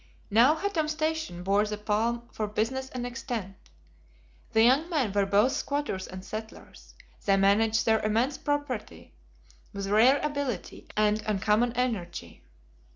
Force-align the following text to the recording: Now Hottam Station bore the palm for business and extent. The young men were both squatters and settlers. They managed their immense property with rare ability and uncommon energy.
Now 0.31 0.55
Hottam 0.55 0.87
Station 0.89 1.43
bore 1.43 1.63
the 1.65 1.77
palm 1.77 2.27
for 2.31 2.47
business 2.47 2.89
and 2.89 3.05
extent. 3.05 3.55
The 4.51 4.63
young 4.63 4.89
men 4.89 5.11
were 5.13 5.27
both 5.27 5.51
squatters 5.51 6.07
and 6.07 6.25
settlers. 6.25 6.95
They 7.25 7.37
managed 7.37 7.85
their 7.85 7.99
immense 8.03 8.39
property 8.39 9.13
with 9.73 9.85
rare 9.89 10.19
ability 10.23 10.87
and 10.97 11.21
uncommon 11.27 11.73
energy. 11.73 12.41